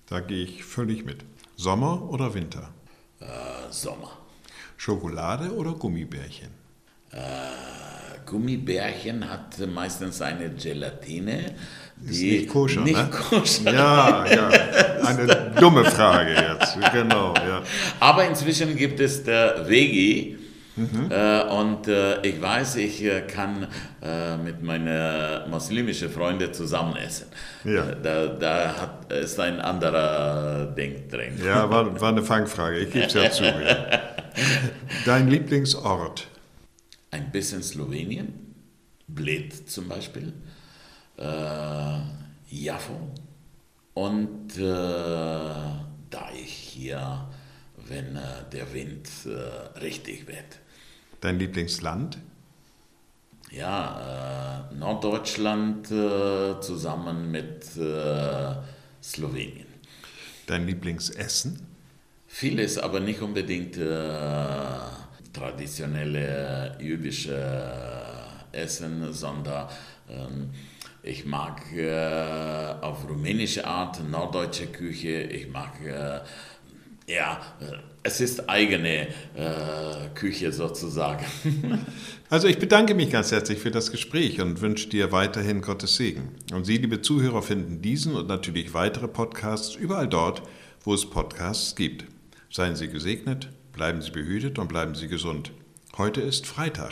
[0.07, 1.23] Da gehe ich völlig mit.
[1.55, 2.73] Sommer oder Winter?
[3.21, 3.25] Äh,
[3.71, 4.11] Sommer.
[4.75, 6.49] Schokolade oder Gummibärchen?
[8.26, 11.53] Gummibärchen hat meistens eine Gelatine.
[11.95, 13.09] Die ist nicht koscher, nicht ne?
[13.09, 13.74] koscher.
[13.74, 14.49] Ja, ja.
[15.05, 16.78] Eine dumme Frage jetzt.
[16.91, 17.61] Genau, ja.
[17.99, 20.38] Aber inzwischen gibt es der Vegi.
[20.76, 21.11] Mhm.
[21.11, 23.67] Äh, und äh, ich weiß, ich äh, kann
[24.01, 27.28] äh, mit meinen muslimischen Freunden zusammen essen.
[27.63, 27.89] Ja.
[27.89, 31.39] Äh, da, da hat, ist ein anderer Ding drin.
[31.45, 32.80] Ja, war, war eine Fangfrage.
[32.80, 33.43] Ich gebe es ja zu.
[33.43, 33.51] Ja.
[35.05, 36.28] Dein Lieblingsort?
[37.14, 38.55] Ein bisschen Slowenien,
[39.07, 40.34] Bled zum Beispiel,
[41.18, 41.99] äh,
[42.49, 43.14] Jaffo
[43.93, 47.28] und äh, da ich hier,
[47.88, 50.59] wenn äh, der Wind äh, richtig wird.
[51.22, 52.18] Dein Lieblingsland?
[53.51, 57.64] Ja, äh, Norddeutschland äh, zusammen mit
[59.03, 59.68] Slowenien.
[60.47, 61.68] Dein Lieblingsessen?
[62.26, 63.78] Vieles, aber nicht unbedingt
[65.34, 67.36] traditionelle jüdische
[68.53, 69.67] äh, Essen, sondern
[70.09, 70.51] ähm,
[71.01, 76.19] ich mag äh, auf rumänische Art norddeutsche Küche, ich mag äh,
[77.07, 81.25] ja, äh, es ist eigene äh, Küche sozusagen.
[82.29, 86.29] Also ich bedanke mich ganz herzlich für das Gespräch und wünsche dir weiterhin Gottes Segen.
[86.51, 90.41] Und Sie, liebe Zuhörer, finden diesen und natürlich weitere Podcasts überall dort,
[90.84, 92.05] wo es Podcasts gibt.
[92.49, 93.49] Seien Sie gesegnet.
[93.74, 95.51] Bleiben Sie behütet und bleiben Sie gesund.
[95.97, 96.91] Heute ist Freitag.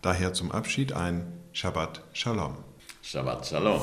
[0.00, 2.56] Daher zum Abschied ein Shabbat Shalom.
[3.02, 3.82] Shabbat Shalom.